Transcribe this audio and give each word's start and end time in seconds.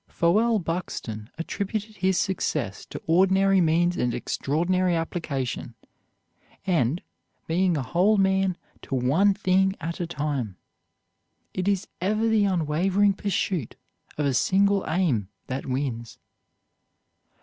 Fowell 0.07 0.57
Buxton 0.57 1.29
attributed 1.37 1.97
his 1.97 2.17
success 2.17 2.87
to 2.87 2.99
ordinary 3.05 3.61
means 3.61 3.97
and 3.97 4.15
extraordinary 4.15 4.95
application, 4.95 5.75
and 6.65 7.03
being 7.45 7.77
a 7.77 7.83
whole 7.83 8.17
man 8.17 8.57
to 8.81 8.95
one 8.95 9.35
thing 9.35 9.75
at 9.79 9.99
a 9.99 10.07
time. 10.07 10.57
It 11.53 11.67
is 11.67 11.87
ever 12.01 12.27
the 12.27 12.45
unwavering 12.45 13.13
pursuit 13.13 13.75
of 14.17 14.25
a 14.25 14.33
single 14.33 14.83
aim 14.87 15.29
that 15.45 15.67
wins. 15.67 16.17